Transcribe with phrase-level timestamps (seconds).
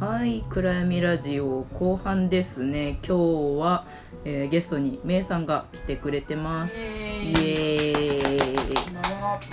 [0.00, 2.98] はい暗闇ラジオ後半ですね。
[3.06, 3.18] 今
[3.56, 3.84] 日は、
[4.24, 6.78] えーゲストにめいさんが来てくれてます。
[6.78, 8.56] イエーイ。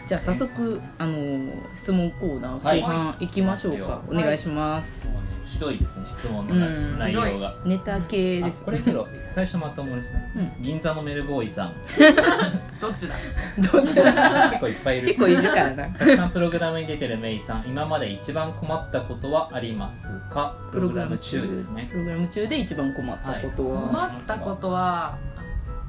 [0.08, 2.80] じゃあ早速あのー質問コーナーはい。
[2.80, 4.16] 後半行きましょうか、はい。
[4.18, 7.00] お願いします、ひどいですね質問のうん。
[7.00, 8.60] 内容が、ネタ系です。
[8.64, 11.74] あこれけど 最初まともですね、う銀座のメルボーイさん。
[12.82, 13.16] どっちだ？
[13.72, 14.50] どっちだ？
[14.50, 15.08] 結構いっぱいいる。
[15.08, 15.86] 結構いるからな。
[15.90, 17.64] たくさんプログラムに出てるメイさん。
[17.68, 20.56] 今まで一番困ったことはありますか？
[20.72, 21.88] プログラム中ですね。
[21.92, 25.18] プログラム中で一番困ったことは、困ったことは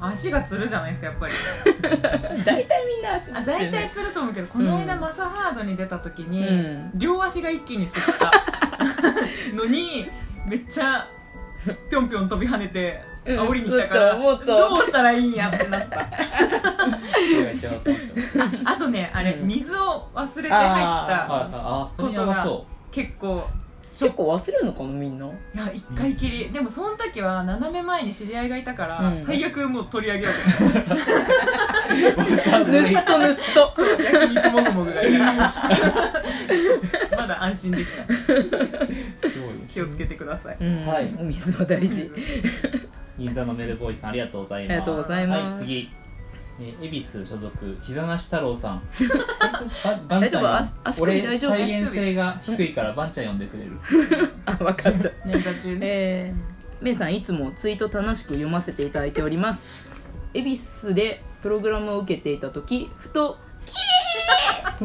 [0.01, 1.33] 足がつるじゃないですかやっぱり。
[2.45, 6.91] 大体みんな足あ大体つると思うけどこの間、マサハードに出た時に、うん。
[6.95, 8.30] 両足が一気につった。
[9.55, 10.09] のに
[10.47, 11.09] めっちゃ
[11.91, 13.41] ぴょんぴょん飛び跳ねてうん。
[13.41, 14.69] 煽りに来たから、もっともっと。
[14.77, 16.09] どうしたらいいんやってなった。
[18.65, 19.48] あとねあれ、うん。
[19.48, 23.47] 水を忘れて入っあたああそれやばそ結構
[23.88, 25.27] 結構忘れるのかなみんな。
[25.27, 26.50] いや一回きり。
[26.50, 29.19] でもその時は斜め前に知り合いがいたから、うん。
[29.19, 30.64] 最悪もう取り上げようと。
[30.64, 30.95] 思って盗
[33.00, 33.75] っと盗っと。
[33.77, 34.03] そう。
[34.03, 35.19] 焼肉もぐもぐがいた
[37.17, 38.03] まだ安心できた。
[38.05, 40.86] うすごい気をつけてください、うん。
[40.86, 41.14] はい。
[41.19, 42.11] お水は大事。
[43.19, 44.73] 銀座のメルボーイさんありがとうございます。
[44.73, 45.61] ありがとうございます。
[45.62, 45.91] はい次
[46.61, 47.51] えー恵比寿所属
[47.83, 48.83] 膝なし太郎さん。
[49.84, 53.78] ばばん大丈夫ちゃん足足首俺大丈夫再現性が低いからばんちゃん呼んでくれる。
[54.47, 55.09] あ分かった。
[55.29, 55.79] 捻挫中ね。
[55.83, 59.64] えー、めいさんいつもツイート楽しく読ませていただいております。
[60.34, 63.77] 恵比寿でプログラムを受けていた時ふと「キー!」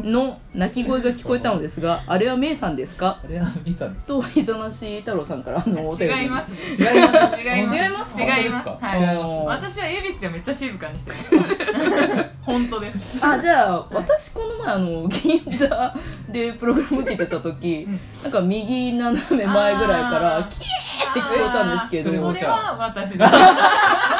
[0.02, 3.20] の鳴き声が聞こえたのですがあれはめいさんですか？
[3.24, 4.06] あれはミさんです。
[4.06, 6.52] と膝なし太郎さんからあの違います。
[6.52, 7.40] ね違います。
[7.40, 7.76] 違います。
[7.80, 8.20] 違います。
[8.20, 8.68] 違います。
[8.68, 9.16] はい。
[9.46, 11.16] 私は恵比寿でめっちゃ静かにしてる
[12.42, 13.24] 本当です。
[13.24, 15.94] あじゃあ私この前あの銀座
[16.28, 18.00] でプログラム受けてた時、うん。
[18.22, 22.10] なんか右斜め前ぐらいからキーって聞こえたんですけど。
[22.16, 23.32] それは私です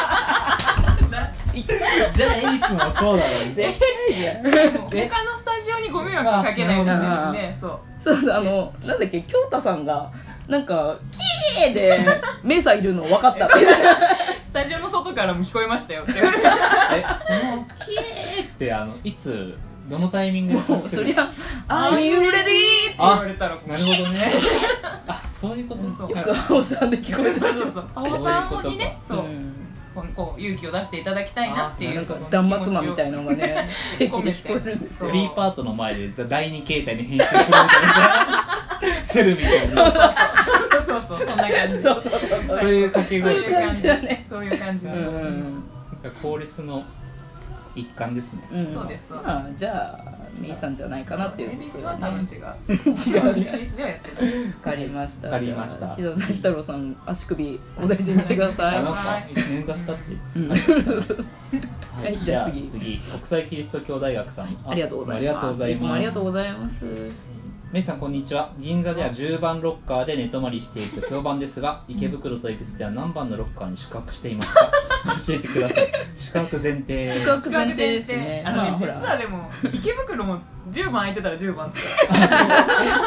[1.62, 4.42] じゃあ恵比寿もそうだろう絶対じゃん。
[4.42, 7.78] 他のスタジオにご迷惑をかけないようにしてるんで そう。
[7.98, 10.10] そうそうあのなんだっけ京太さんが
[10.48, 10.96] なんか
[11.56, 12.06] 「キー!」で
[12.42, 13.46] メイさんいるの分かった。
[13.46, 13.54] って
[14.42, 16.12] スタジオの外からも聞こえましたよって。
[16.14, 19.56] 言われてえその「キー!」ってあのいつ
[19.88, 20.58] どのタイミングで？
[20.60, 21.28] もう発するそりゃ
[21.68, 22.50] 「Are you ready?」って
[22.98, 24.32] 言われたらなるほどね。
[25.06, 26.10] あそういうことそう。
[26.10, 27.40] よく青さんで聞こえた。
[27.40, 28.24] そうそうそう。
[28.24, 29.18] さんにねそう。
[29.20, 29.63] うん
[29.94, 33.68] こうこう勇気を出していただきたいなっていうんなか断末魔みたいなのがね
[33.98, 38.64] 定期で聞こえるんですそうフリーパートの前で第二形態に編集するみたいな。
[39.04, 39.92] セルみたいな
[40.82, 41.82] そうそうそうそんな感じ。
[41.82, 42.58] そうそうそうそう。
[42.58, 43.34] そういう掛け声。
[43.34, 43.82] そういう感じ。
[43.84, 44.86] だねそういう感じ。
[44.86, 45.62] うだねん
[46.22, 46.82] コーレスの
[47.74, 48.48] 一環ですね。
[48.52, 48.72] うん。
[48.72, 49.28] そうですそうです。
[49.28, 51.50] まあじゃあメイさんじゃないかなっていう。
[51.52, 52.46] 恵比寿は多分違う。
[52.90, 55.28] 違うね恵比寿ではやってないわかりました。
[55.28, 58.76] わかりましたさん足首お大事にしてください。
[58.76, 59.00] あなんか
[59.34, 60.02] 捻挫したって。
[60.36, 60.48] うん。
[60.48, 60.56] は
[62.02, 62.68] はいじゃあ次。
[62.68, 64.56] 次国際キリスト教大学さん。
[64.66, 65.68] ありがとうございます。
[65.68, 66.84] いいつもありがとうございます
[67.74, 68.52] メイさんこんにちは。
[68.60, 74.70] 銀座では10番ロッカーで寝泊まりしていると評判ですが池袋と恵比寿では何番のロッカーに宿泊していますか？
[75.26, 75.92] 教えてください。
[76.14, 77.08] 宿泊前提。
[77.08, 77.76] 宿泊前提。
[77.76, 80.38] ですねあのね、まあ実はでも池袋も
[80.70, 81.80] 10番空いてたら10番っつっ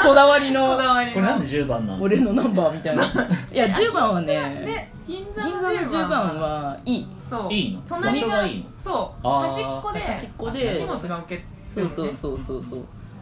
[0.03, 1.13] こだわりたこのだわりの。
[1.13, 3.03] これなんで10番なんです俺のナンバーみたいな。
[3.53, 7.07] いや10番はねで銀座の銀座の10 10番番はいい。
[7.21, 7.53] そう。
[7.53, 7.81] いいの？
[7.87, 8.65] 隣がいいの？
[8.77, 9.27] そう。
[9.29, 10.75] 端っこで端っこで。
[10.81, 12.79] 荷物が受けそうそうそうそうそう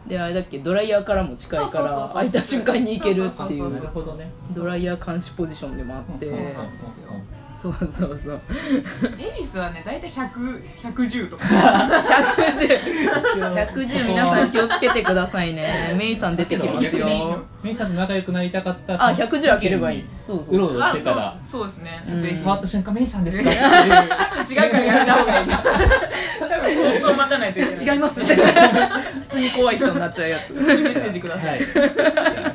[0.07, 6.25] であれだっけドライヤーからも近いから空いた瞬間に行けるっていそうそうそうなうるほどねドライヤー監視ポジションでもあって。
[6.27, 7.09] そうなんですよ。
[7.55, 8.41] そうそうそう。
[9.17, 11.45] 恵比寿はね大体100110とか。
[11.45, 15.93] 110 110皆さん気をつけてくださいね。
[15.97, 17.39] メイさん出てきますよ。
[17.63, 18.93] メイさんと仲良くなりたかった。
[18.95, 20.05] あ110開ければいい。
[20.25, 20.57] そうそうう。
[20.59, 21.17] ろうろしてたら。
[21.27, 22.21] あそうそうですね、うん。
[22.21, 22.35] ぜひ。
[22.35, 23.49] 触った瞬間メイさんですか？
[23.55, 23.59] 違う
[24.71, 25.47] からやめた方がいい
[26.75, 27.95] 相当待たないといけない。
[27.95, 31.61] 違います普通に怖い人になっちゃうやつメッセージくださはい。
[31.61, 31.65] い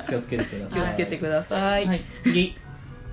[0.08, 0.80] 気をつけてください。
[0.80, 2.56] 気をつけてください、はい、次。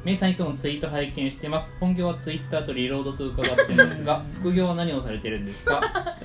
[0.06, 1.74] メイさんいつもツイート拝見してます。
[1.82, 5.82] 本業はツイッターとリロードと伺ってますが、 副業は何をされてるんですか？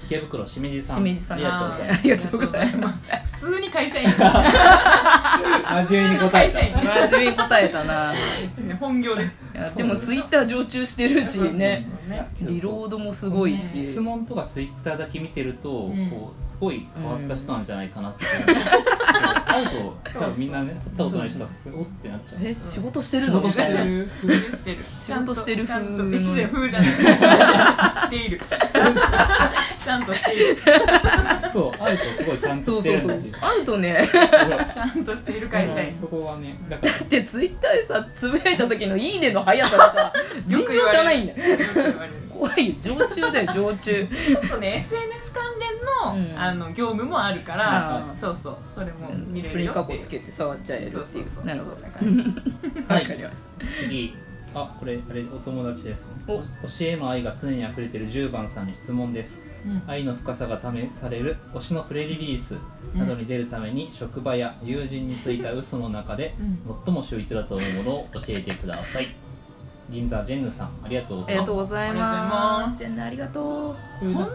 [0.06, 0.96] 池袋しめじさん。
[0.98, 1.38] しめじさん。
[1.38, 2.94] ありがとうございます。
[3.32, 4.08] 普通に会社員。
[4.08, 6.58] 真面目に答えた。
[6.60, 8.14] 真面目に答えたな。
[8.78, 9.34] 本業です。
[9.54, 12.28] いやでもツイッター常駐してるしねね。
[12.40, 13.92] リロードもすごいし。
[13.92, 16.10] 質問とかツイッターだけ見てると、ん。
[16.10, 18.24] こうすごい変わった人なんじゃないかなって。
[19.46, 22.40] 会うと多分みんなね会ったことない人は普通におってなっちゃう。
[22.44, 23.40] え仕事してるの？
[23.40, 24.10] 仕事してる。
[24.18, 24.76] してるしてる。
[25.02, 26.90] 仕事してるちゃんと風のちゃんと風じゃない。
[26.90, 28.40] している。
[29.84, 30.62] ちゃんとしている。
[31.52, 33.64] そう会うとすごいちゃんとしてそうそうるんですよ会う。
[33.64, 34.08] とね
[34.72, 35.92] ちゃんとしている会社員。
[35.98, 36.92] そこはねだから。
[36.92, 40.12] だってツイッターでさつぶやいた時の「いいね」の速さがさ
[40.46, 41.38] 尋常じゃないんだよ
[42.30, 44.06] 怖いよ常駐だよ常駐。
[44.06, 46.38] ちょっとね SNS 関連の,、うん。
[46.38, 50.04] あの業務もあるかあらーそうそうそれも見れそれに過去るよっていう。
[50.04, 51.04] つけて触っちゃえるっていう。
[51.06, 51.44] そうそうそう。
[51.44, 52.22] なるほどそんな感じ。
[52.88, 53.02] はい。
[53.02, 53.84] わかりました。
[53.84, 54.14] 次。
[54.54, 56.34] あこれあれお友達ですお。
[56.34, 56.44] お教
[56.82, 59.42] えの愛が常に溢れてる10番さんに質問です。
[59.66, 59.82] うん。
[59.86, 62.56] 愛の深さが試される推しのプレリリース
[62.94, 66.58] などに出るために職場や友人についた嘘の中でうん。
[66.84, 69.14] 最も秀逸だと思うものを教えてください
[69.90, 71.46] 銀座ジェンヌさんありがとうございます。
[71.46, 72.76] とうございありがとうございまます。
[72.76, 74.26] すジェンヌありがとそんな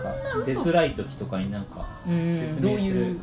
[0.45, 3.19] 出づらい時とかになんか説明する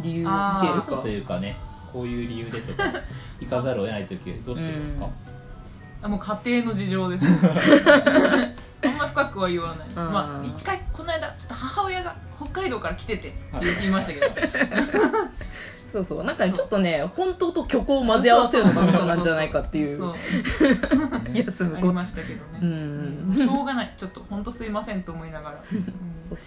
[0.00, 0.78] 理由をつけるか。
[0.78, 1.56] 嘘というかね
[1.92, 2.84] こういう理由でとか
[3.40, 5.12] 行かざるを得ない時どうしてるんですか、うん。
[6.02, 7.24] あもう家庭の事情です。
[8.84, 9.88] あんま深くは言わない。
[9.88, 10.12] うん。
[10.12, 13.40] まあ一回この間ちょっと母親が北海道から来ててって
[13.80, 14.26] 言いましたけど
[15.90, 16.24] そうそう。
[16.24, 19.96] なんかねちょっとね本当と虚構を混ぜ合わせるのが嘘なんじゃないかっていう。
[19.96, 20.14] そう。
[21.32, 23.94] 休むありまコツしたけどうね、んしょうがない。
[23.96, 25.84] ちょっと本当すいませんと思いながら、うん。
[25.84, 25.90] 教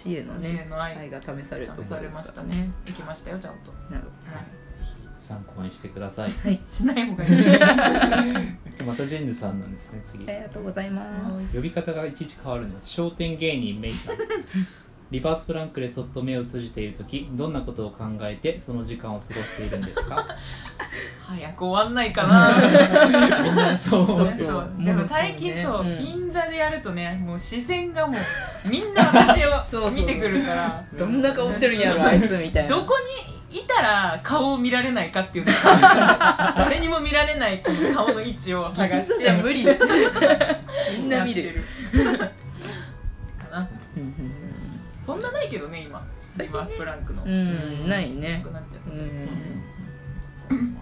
[0.06, 2.70] えの教ねえの愛愛が試されるとこされましたね。
[2.86, 4.44] 行きましたよちゃんと、なるはい、
[5.20, 6.30] 参考にしてください。
[6.66, 7.46] しない方がいい。
[8.86, 10.24] またジェンヌさんなんですね次。
[10.24, 11.56] ほどありがとうございます。
[11.56, 12.74] 呼び方がいちいち変わるの。
[12.84, 14.16] 商店芸人メイさん
[15.12, 20.24] リバースプランクでそっと目を閉じている時どんなことを考えてその時間を過ごしているんですか？
[21.20, 23.78] 早く終わんないかな。
[23.78, 24.70] そうそうそう。
[24.78, 25.94] でも最近そう、うん。
[25.94, 29.44] 銀座でやるとねもう視線がもうみんな私
[29.76, 30.84] を 見てくるから。
[30.98, 32.68] どんな顔してるんやろあいつみたいな。
[32.68, 32.94] どこ
[33.50, 35.44] にいたら顔を見られないかっていう。
[35.46, 39.62] のが誰にも見られないこの顔の位置を探しじてゃ無理。
[40.96, 41.62] みんな見る
[45.22, 46.06] んなないけどね今。
[46.38, 48.38] リバースプランクの、うんないね。
[48.38, 50.78] なくなっちゃったうん。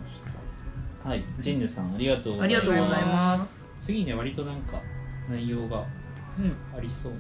[1.05, 2.45] はいジェンヌさんありがとうございます。
[2.45, 3.67] ありがとうございます。
[3.81, 4.81] 次ね割となんか
[5.29, 5.85] 内容が
[6.39, 6.57] うん。
[6.77, 7.19] ありそうな。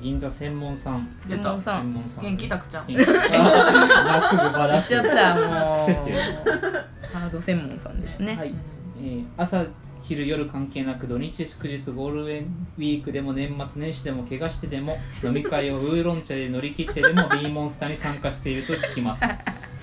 [0.00, 1.14] 銀座専門さん。
[1.20, 1.82] 専門さん。
[1.82, 2.24] 専門さん。
[2.24, 2.86] 元気たくちゃん。
[2.86, 3.08] 元気。
[3.08, 5.44] あーすぐバラ言っちゃったもう。
[7.12, 8.36] ハード専門さんですね。
[8.36, 8.54] はい、
[8.98, 9.64] えー朝
[10.10, 19.24] 昼夜関係なく土日祝日ゴールデンウィークでも年末年始でも怪我してでも飲み会をウーロン茶で乗り切ってでも B モンスターに参加していると聞きます。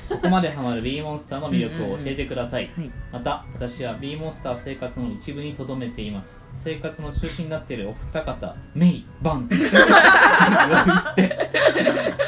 [0.04, 2.92] そこまでハマる B モンスターの魅力を教えてください、はい。
[3.14, 6.46] また私は B モンスター生活の一部にとどめています。
[6.56, 9.48] 生活の中心になっているお二方メイバン。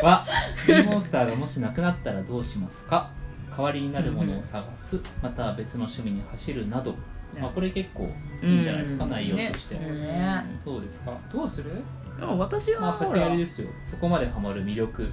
[0.02, 0.26] は
[0.66, 3.12] B モンスターがもしなくなったらどうしますか？
[3.52, 5.02] 代わりになるものを探す。
[5.22, 6.96] または別の趣味に走るなど、
[7.42, 8.10] まあ、これ結構
[8.42, 9.10] いいんじゃないですか、うん。
[9.12, 9.86] 内容として、ね。
[9.92, 11.18] ねどうですか？
[11.32, 11.72] どうする？
[12.20, 13.70] でも私まあ先はほらあれですよ。
[13.90, 15.10] そこまでハマる魅力。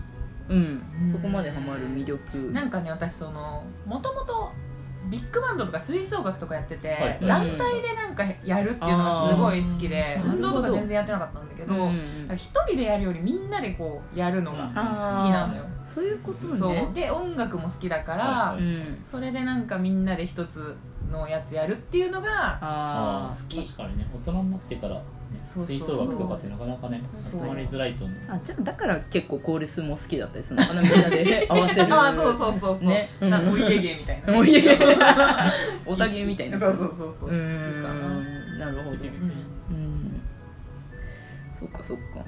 [0.48, 0.82] うん。
[1.10, 2.50] そこまでハマる魅力。
[2.52, 4.52] なんかね私そのもともと
[5.08, 7.18] ビッグバンドとか吹奏楽とかやってて、はい。
[7.24, 12.36] 団体でなんかやるっていうのがすごい好きで運動とか全然やってなかったんだけど、うん。
[12.36, 14.68] 人でやるよりみんなでこうやるのがうん。
[14.68, 16.88] 好きなのよ、そういうことね。
[16.92, 18.62] で音楽も好きだから、はい。
[18.62, 19.00] うん。
[19.04, 20.76] それでなんかみんなで一つ
[21.10, 23.42] のやつやるっていうのがあー。
[23.44, 23.64] 好き。
[23.64, 24.06] 確かにね。
[24.12, 25.02] 大人になってから、ね、
[25.40, 27.40] そうそう吹奏楽とかってなかなかねそう。
[27.40, 28.18] 集まりづらいと思う。
[28.28, 31.94] ーあじゃあだから結構コーレスも好きだったりするのかなみんなで 合わせる。
[31.94, 33.08] ああそうそうそうそう、ね。
[33.20, 34.76] なんかお家芸みたいなお家芸。
[35.86, 36.58] おたげみたいな。
[36.58, 37.28] そうそうそうそう。
[37.28, 38.90] う好きかな、んなるほど。
[38.90, 40.20] うん。
[41.58, 42.24] そっかそっか。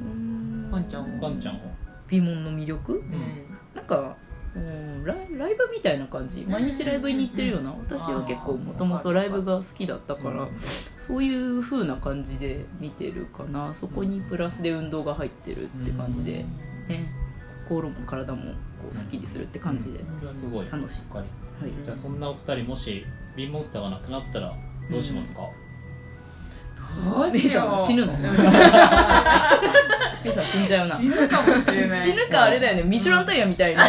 [0.00, 0.70] うん。
[0.72, 1.60] ワンちゃんはワンちゃんは
[2.08, 2.92] ピモンの魅力？
[2.92, 3.44] うん。
[3.74, 4.16] なんか
[4.54, 6.46] うんライライブみたいな感じ。
[6.48, 10.48] 毎日ライブに行ってるような私は結構もともとライブが好きだったから
[10.98, 13.74] そういう風な感じで見てるかな。
[13.74, 16.44] そこにプラスで運動が入ってるって感じで
[16.88, 17.12] ね。
[17.68, 20.08] 心も体もこうすっきりするって感じで楽
[20.38, 20.56] しい。
[20.56, 21.24] わかりますはい。
[21.84, 23.04] じゃあそんなお二人もし
[23.36, 24.54] ビンモンスターがなくなったら
[24.88, 25.40] どうしますか、
[27.04, 27.84] どうしよう。
[27.84, 28.12] 死ぬの？
[30.26, 30.96] ペイさん死んじゃうな。
[30.96, 32.00] 死ぬかもしれない。
[32.00, 32.82] 死ぬかあれだよね。
[32.82, 33.84] ミシュランタイヤみたいな。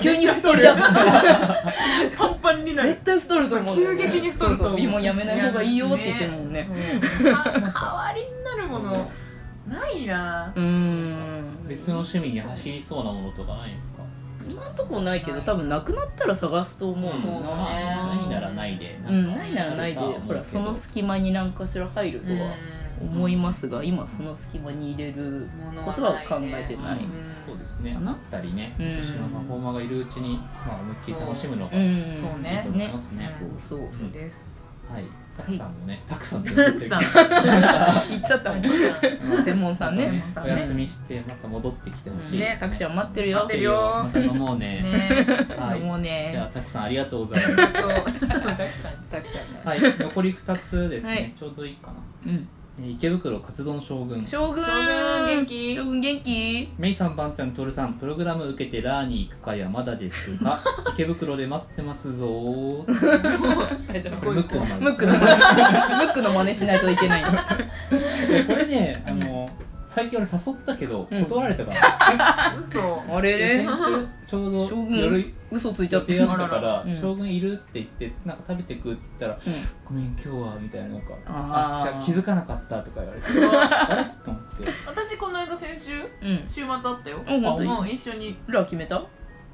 [0.00, 0.74] 急に太り出す
[2.16, 2.88] パンパンになる。
[2.88, 3.76] 絶対太ると思う。
[3.76, 4.80] 急激に太ると思う。
[4.80, 6.52] そうやめない方がいいよって言ってるもん。
[6.52, 6.66] ね
[7.22, 9.10] 代わりになるもの
[9.68, 10.52] ないな。
[10.56, 11.66] うーん。
[11.68, 14.02] 別の趣味に走りそうなものとかないんですか？
[14.50, 20.00] 今んとこないけど多分なくなったら探すと思うそうもんなないならないでうんないならないで。
[20.00, 22.54] ほらその隙間に何かしら入るとは
[23.02, 25.48] 思いますが今その隙間に入れる
[25.84, 27.32] ことは考えてない、うん。
[27.46, 27.94] そうですね。
[27.94, 28.12] かな？
[28.12, 28.74] あったりね。
[28.78, 28.86] うん。
[28.98, 32.20] 後ろのパフォーマーがいるうちに、まあ、思いっきり楽しむのがいいうん。
[32.20, 33.30] そうねと思いますね。
[33.68, 34.10] そうそう。
[34.12, 34.44] です
[34.88, 35.04] はい。
[35.34, 37.00] たくさんもねたくさんってた言ってるくさん。
[38.10, 38.62] 言っちゃったもん。
[38.62, 40.10] 専門さんね。
[40.10, 40.52] ねお専門さんね。
[40.58, 42.38] 休みしてまた戻ってきてほしい。
[42.38, 42.46] ね。
[42.46, 43.38] ですさくちゃん待ってるよ。
[43.38, 43.64] 待ってる
[44.26, 44.34] よ。
[44.34, 44.82] もうね。
[44.82, 45.46] ね。
[45.58, 45.80] はい。
[45.80, 47.92] もうじゃたくさんありがとうございましそう。
[47.92, 48.94] たくちゃん。
[49.10, 49.60] たくちゃんね。
[49.64, 49.80] たはい。
[49.80, 51.32] 残り2つですね、はい。
[51.38, 51.94] ちょうどいいかな。
[52.26, 52.48] うん
[52.80, 54.26] えー池袋カツ丼将軍。
[54.26, 54.64] 将軍。
[54.64, 55.74] 将軍元気。
[55.74, 56.68] 将軍元気。
[56.78, 60.58] メイさん、バンちゃん、トルさん、プログラム受けてラーに行くかやまだですが、
[60.94, 62.26] 池袋で待ってますぞ。
[62.26, 63.92] ー。
[63.92, 64.16] 大丈夫。
[64.20, 64.84] これムックの真似。
[64.84, 67.24] ムックのムックの真似しないといけない。
[68.28, 69.50] でこれね、あの、
[69.94, 71.24] 最近俺誘ったけど、うん。
[71.24, 72.56] 断られたから。
[72.58, 73.02] 嘘。
[73.08, 73.36] あれ？
[73.38, 76.14] れで先週、ちょうど将夜軍嘘ついちゃって。
[76.16, 79.52] 予定ったから将軍いるって言って、なんか食べてくって言ったら、うん。
[79.84, 81.80] ごめん、今日は、みたいな、なんか、あー。
[81.80, 84.04] あ、じゃあ気づかなかったとか言われて、あれ？
[84.24, 84.64] と思って。
[84.86, 86.44] 私この間先週うん。
[86.48, 87.18] 週末あったよ。
[87.28, 87.68] うん本当に？
[87.70, 88.36] うん一緒に。
[88.46, 89.02] ラー決めた？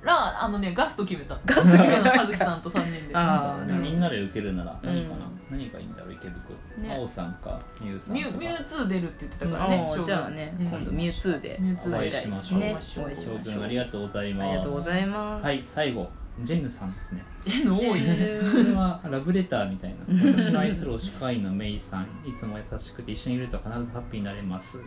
[0.04, 1.36] らあのねガスト決めた。
[1.44, 2.10] ガスト決めた。
[2.16, 3.14] 葉月さんと3人で。
[3.16, 6.88] あーみんなで受けるなら何かな、うん何がいいんだろう池袋、ね。
[6.88, 8.28] 真央さんかミュウさんとか。
[8.28, 10.66] ミュミュウツー出るって言ってたからあね将軍ーじゃあねうん。
[10.66, 13.38] 今度ミュウツーでミュウツーお会会いしましょう、お会いし将ましょう。
[13.42, 14.48] 軍ありがとうございます。
[14.48, 15.44] ありがとうございます。
[15.44, 16.10] はい最後
[16.42, 17.24] ジェンヌさんですね。
[17.46, 18.38] えの多いね。
[18.40, 19.96] これはラブレターみたいな。
[20.32, 22.04] 私の愛する推し会員のメイさん。
[22.24, 24.78] いつも優しくて一緒にいると必ずハッピーになれます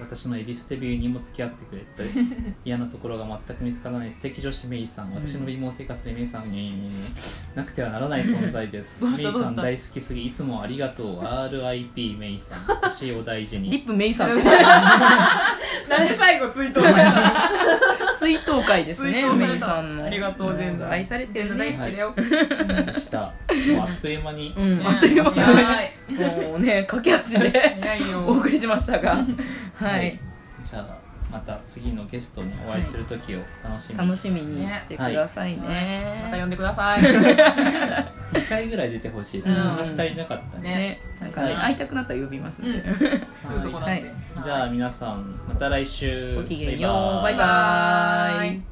[0.00, 2.10] 私の恵比寿デビューにも付き合ってくれて
[2.64, 6.90] 嫌なところが全く見つからない素敵女子メイさん私の美毛生活でメイさんに
[7.54, 9.04] なくてはならない存在です。
[9.04, 11.20] メイさん大好きすぎいつもありがとう。
[11.20, 12.58] RIP メイさん。
[12.68, 13.70] 私を大事に。
[13.70, 14.38] リップメイさん。
[14.38, 17.50] ってなんで最後追悼された
[18.18, 20.04] 追悼会ですねメイさんの。
[20.04, 22.14] ありがとうジェンヌ愛されてるね大好きだよ。
[22.84, 24.78] でしたもうあっという間に、うん。
[24.78, 26.44] ねあっという間に。
[26.50, 27.74] もうね駆け足で
[28.26, 29.24] お送りしましたが
[29.80, 30.20] はい。
[30.64, 30.98] じゃあ
[31.30, 37.02] また次のゲストにお会いする時を楽しみに、楽しみにしてくださいまたね呼んでください。
[38.32, 39.62] 2回ぐらい出てほしいですね、うん。
[39.70, 40.74] 話足りなかったね。
[40.74, 41.00] ね。
[41.20, 41.62] なんかねはい。
[41.62, 42.84] 会いたくなったら呼びますんで
[43.42, 43.90] すぐそこなんで。
[43.92, 44.04] はい。
[44.44, 46.36] じゃあ皆さんまた来週。
[46.36, 47.22] ごきげんよう。
[47.22, 48.69] バイバーイ